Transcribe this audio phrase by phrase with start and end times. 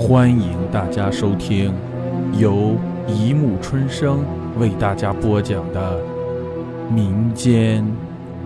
[0.00, 1.74] 欢迎大家收听
[2.32, 2.74] 由
[3.06, 4.24] 一木春生
[4.58, 6.02] 为大家播讲的
[6.90, 7.86] 民间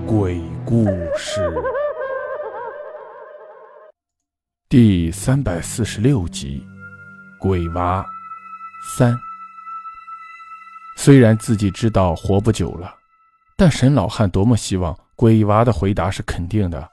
[0.05, 0.85] 鬼故
[1.17, 1.41] 事
[4.69, 6.67] 第三百四十六集
[7.41, 8.05] 《鬼娃
[8.97, 9.13] 三》。
[10.97, 12.93] 虽然自己知道活不久了，
[13.57, 16.89] 但沈老汉多么希望鬼娃的回答是肯定的。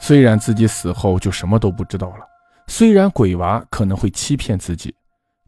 [0.00, 2.33] 虽然自己死后就什么都不知道了。
[2.66, 4.94] 虽然鬼娃可能会欺骗自己，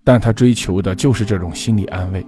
[0.05, 2.25] 但他追求的就是这种心理安慰。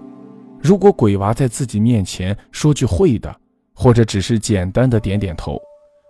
[0.60, 3.34] 如果鬼娃在自己面前说句会的，
[3.74, 5.60] 或者只是简单的点点头，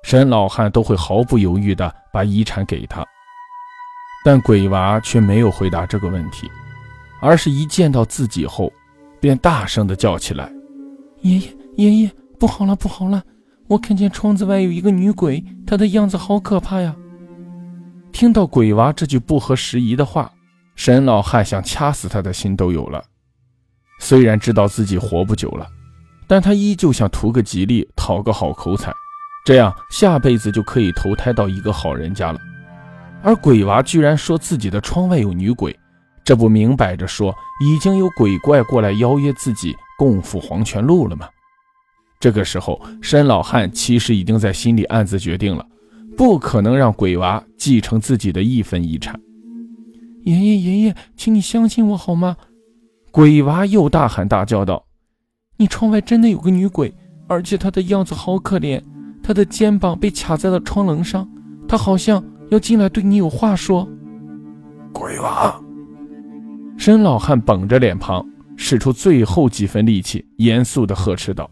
[0.04, 3.04] 沈老汉都会毫不犹豫地把遗产给他。
[4.24, 6.50] 但鬼娃却没有回答这个问题，
[7.20, 8.72] 而是一见到自己后，
[9.20, 10.50] 便大声地叫起来
[11.22, 13.22] ：“爷爷，爷爷，不好了，不好了！
[13.66, 16.96] 我看见窗子外有一个女鬼，她的样子好可怕呀！”
[18.18, 20.28] 听到鬼娃这句不合时宜的话，
[20.74, 23.04] 沈老汉想掐死他的心都有了。
[24.00, 25.64] 虽然知道自己活不久了，
[26.26, 28.92] 但他依旧想图个吉利，讨个好口彩，
[29.44, 32.40] 这样下辈子就可以投胎到一个好人家了。
[33.22, 35.78] 而鬼娃居然说自己的窗外有女鬼，
[36.24, 37.32] 这不明摆着说
[37.64, 41.28] 已经有鬼怪过来邀约自己共赴黄泉路了吗？
[42.18, 45.64] 这个时候，沈老汉其实已经在心里暗自决定了。
[46.18, 49.18] 不可能让鬼娃继承自己的一分遗产。
[50.24, 52.36] 爷爷，爷爷，请你相信我好吗？
[53.12, 54.84] 鬼娃又大喊大叫道
[55.56, 56.92] ：“你窗外真的有个女鬼，
[57.28, 58.82] 而且她的样子好可怜，
[59.22, 61.26] 她的肩膀被卡在了窗棱上，
[61.68, 63.88] 她好像要进来对你有话说。”
[64.92, 65.56] 鬼娃，
[66.76, 68.26] 申老汉绷着脸庞，
[68.56, 71.48] 使出最后几分力气，严肃地呵斥道：“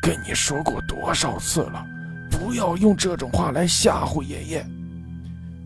[0.00, 1.84] 跟你说过多少次了？”
[2.32, 4.66] 不要用这种话来吓唬爷爷。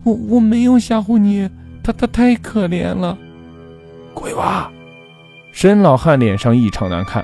[0.03, 1.49] 我我没有吓唬你，
[1.83, 3.17] 他他太可怜了。
[4.13, 4.69] 鬼娃，
[5.51, 7.23] 沈老汉脸上异常难看。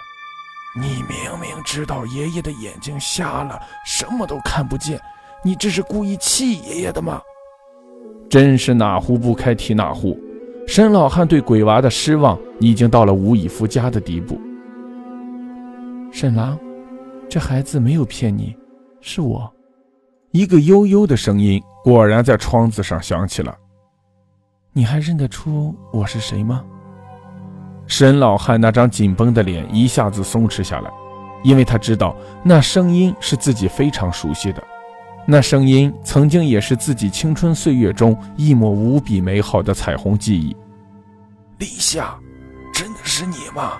[0.79, 4.99] 你明明知道爷爷的眼睛瞎了，什么都看不见，
[5.43, 7.21] 你这是故意气爷爷的吗？
[8.29, 10.19] 真是哪壶不开提哪壶。
[10.65, 14.39] 沈老汉对鬼娃的失望已经到了无以复加的地步。
[16.11, 16.57] 沈郎，
[17.29, 18.55] 这孩子没有骗你。
[19.05, 19.51] 是我，
[20.31, 23.53] 一个悠悠的声音果然在窗子上响起了。
[24.71, 26.63] 你还认得出我是谁吗？
[27.85, 30.89] 沈老汉那张紧绷的脸一下子松弛下来，
[31.43, 32.15] 因为他知道
[32.45, 34.63] 那声音是自己非常熟悉的，
[35.25, 40.55] 那声音曾经也是自己青春岁月中一抹无比美好的彩虹记忆。
[41.57, 42.17] 立夏，
[42.73, 43.73] 真的是你吗？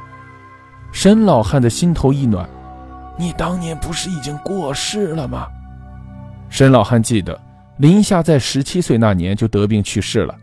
[0.91, 2.47] 沈老汉的心头一暖。
[3.17, 5.47] 你当年不是已经过世了吗？
[6.49, 7.39] 沈老汉记得
[7.77, 10.35] 林夏在十七岁那年就得病去世了，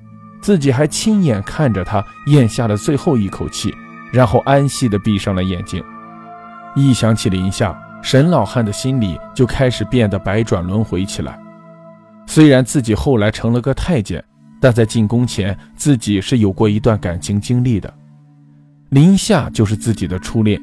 [0.43, 3.73] 自己还亲眼看着他咽下了最后一口气，
[4.13, 5.83] 然后安息地闭上了眼睛。
[6.75, 11.39] 一想起林夏，沈老汉的心里就开始变得百转轮回起来。
[12.27, 14.25] 虽然自己后来成了个太监，
[14.61, 17.93] 但在进宫前自己是有过一段感情经历的，
[18.91, 20.61] 林夏就是自己的初恋。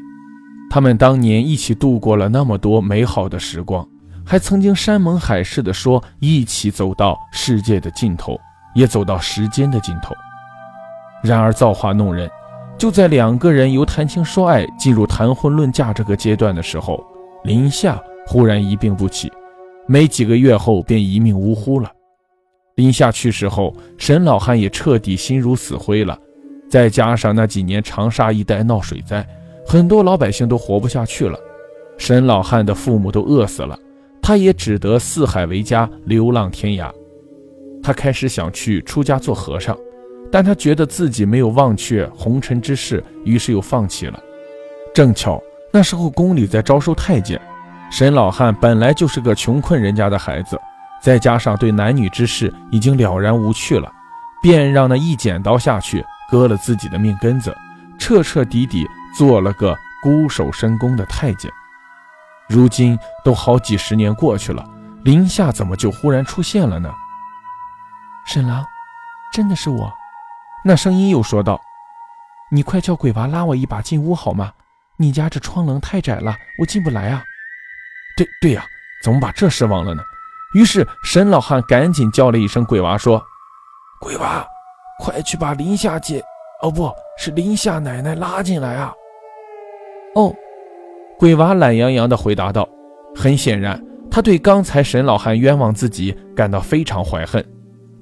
[0.69, 3.87] 他们当年一起度过了那么多美好的时光，
[4.25, 8.37] 还曾经山盟海誓地说一起走到世界的尽头，
[8.75, 10.13] 也走到时间的尽头。
[11.23, 12.29] 然而造化弄人，
[12.77, 17.03] 就在两个人由谈情说爱进入谈婚论嫁这个阶段的时候，
[17.43, 19.31] 林夏忽然一病不起，
[19.87, 21.89] 没几个月后便一命呜呼了。
[22.75, 26.19] 林夏去世后，沈老汉也彻底心如死灰了，
[26.69, 29.25] 再加上那几年长沙一带闹水灾。
[29.69, 31.37] 很多老百姓都活不下去了，
[31.97, 33.77] 沈老汉的父母都饿死了，
[34.21, 36.89] 他也只得四海为家，流浪天涯。
[37.83, 39.77] 他开始想去出家做和尚，
[40.31, 44.17] 但他觉得自己没有忘却红尘之事，于是又放弃了。
[44.93, 47.37] 正巧那时候宫里在招收太监，
[47.91, 50.57] 沈老汉本来就是个穷困人家的孩子，
[51.01, 53.91] 再加上对男女之事已经了然无趣了，
[54.41, 57.53] 便让那一剪刀下去割了自己的命根子，
[57.99, 58.87] 彻彻底底。
[59.17, 61.51] 做了个孤守深宫的太监，
[62.47, 64.63] 如今都好几十年过去了，
[65.03, 66.93] 林夏怎么就忽然出现了呢？
[68.27, 68.63] 沈郎，
[69.33, 69.91] 真的是我。
[70.63, 71.59] 那声音又说道
[72.51, 74.53] ：“你快叫鬼娃拉我一把进屋好吗？
[74.97, 77.23] 你家这窗棱太窄了，我进不来啊。”
[78.15, 78.63] 对对呀，
[79.03, 80.03] 怎么把这事忘了呢？
[80.53, 83.19] 于是沈老汉赶紧叫了一声鬼娃，说
[83.99, 84.45] ：“鬼娃，
[84.99, 86.23] 快去把林夏姐，
[86.61, 88.93] 哦，不是林夏奶奶拉进来啊。”
[90.17, 90.33] 哦，
[91.19, 92.67] 鬼娃懒洋洋地回答道
[93.15, 93.79] ：“很显然，
[94.09, 97.45] 他对刚才沈老汉冤枉自己感到非常怀恨。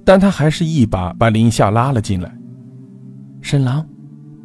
[0.05, 2.33] 但他还是一把把林夏拉了进来。
[3.41, 3.85] 沈郎，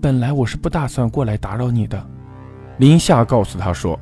[0.03, 2.05] 本来我是不打算过来打扰你的。
[2.79, 3.97] 林夏告诉他说：“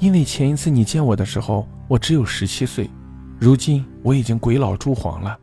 [0.00, 2.88] 因为前一次你见我的时候，我只有十七岁，
[3.38, 5.36] 如今我已经鬼老珠黄了，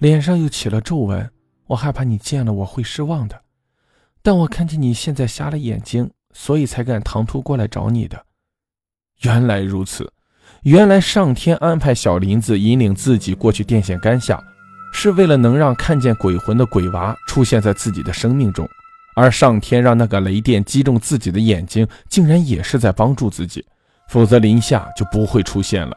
[0.00, 1.30] 脸上又起了皱纹，
[1.66, 3.40] 我害怕你见了我会失望的。
[4.22, 8.22] 但我看见你现在瞎了眼睛，所以才敢唐突过来找你的。”
[9.24, 10.12] 原来如此，
[10.64, 14.38] 原来上天安排小林子引领自己过去电线杆下。
[14.96, 18.64] 是为了能让看见鬼魂的鬼娃出现在自己的生命中，
[19.16, 23.66] 而上天让那个雷电击中自己的眼睛，竟然也是在帮助自己，
[24.08, 25.96] 否则林夏就不会出现了。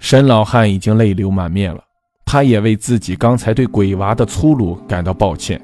[0.00, 1.82] 沈老汉已经泪流满面了，
[2.26, 5.58] 他也为自己刚才对鬼娃的粗鲁感到抱歉。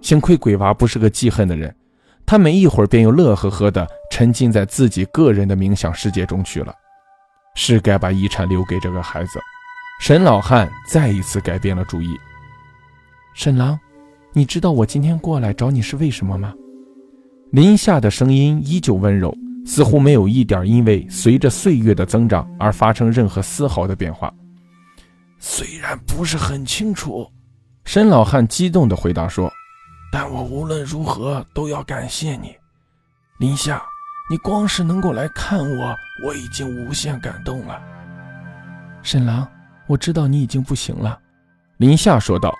[0.00, 1.76] 幸亏鬼娃不是个记恨的人，
[2.28, 6.74] 他没一会儿便又乐呵呵地沉浸在自己个人的冥想世界中去了。
[7.54, 9.40] 是该把遗产留给这个孩子。
[9.98, 12.14] 沈老汉再一次改变了主意。
[13.34, 13.78] 沈郎，
[14.34, 16.52] 你知道我今天过来找你是为什么吗？
[17.50, 19.34] 林夏的声音依旧温柔，
[19.64, 24.30] 似乎没有一点因为随着岁月的增长而发生任何丝毫的变化。
[25.38, 27.26] 虽然不是很清楚，
[27.86, 29.50] 沈老汉激动地回答说
[30.12, 32.54] ：“但我无论如何都要感谢你，
[33.38, 33.82] 林夏，
[34.30, 37.80] 你光是能够来看我，我已经无限感动了。”
[39.02, 39.46] 沈郎。
[39.86, 41.18] 我知道你已经不行了，
[41.78, 42.54] 林夏说道，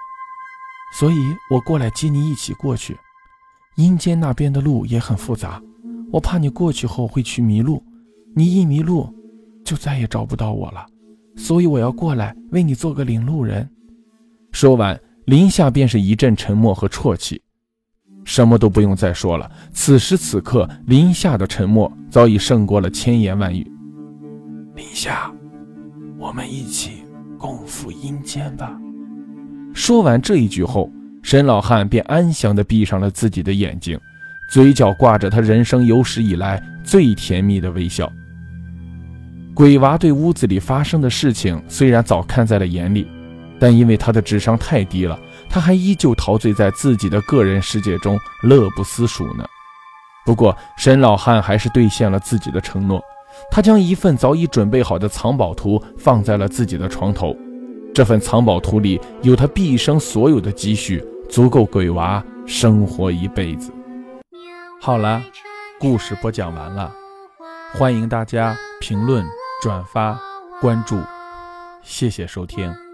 [0.94, 1.14] 所以
[1.50, 2.98] 我过来接你一起过去。
[3.76, 5.60] 阴间那边的路也很复杂，
[6.10, 7.84] 我怕你过去后会去迷路，
[8.34, 9.14] 你一迷路
[9.62, 10.86] 就再也找不到我了，
[11.36, 13.68] 所以我要过来为你做个领路人。
[14.50, 14.98] 说完，
[15.28, 17.38] 林夏便是一阵沉默和啜泣，
[18.24, 19.50] 什么都不用再说了。
[19.74, 23.70] 此时此刻，林夏的沉默早已胜过了千言万语。
[24.74, 25.30] 林夏，
[26.18, 27.04] 我们一起。
[27.38, 28.76] 共赴阴间吧。
[29.72, 30.90] 说完这一句后，
[31.22, 33.96] 沈老汉便安详地闭上了自己的眼睛，
[34.50, 38.10] 嘴角挂着他人生有史以来最甜蜜的微笑。
[39.54, 43.06] 鬼娃对屋子里发生的事情虽然早看在了眼里，
[43.60, 45.18] 但因为他的智商太低了，
[45.48, 49.44] 他还依旧陶醉在自己的个人世界中，乐不思蜀呢。
[50.24, 53.02] 不过，沈老汉还是兑现了自己的承诺。
[53.50, 57.36] 他将一份早已准备好的藏宝图放在了自己的床头，
[57.94, 63.72] 这份藏宝图里有他毕生所有的积蓄，足够鬼娃生活一辈子。
[64.80, 65.22] 好了，
[65.78, 66.92] 故事播讲完了，
[67.72, 69.24] 欢迎大家评论、
[69.62, 70.18] 转发、
[70.60, 71.00] 关注，
[71.82, 72.87] 谢谢收听。